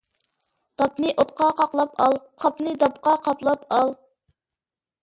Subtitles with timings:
[0.81, 3.97] داپنى ئوتقا قاقلاپ ئال، قاپنى داپقا قاپلاپ ئال.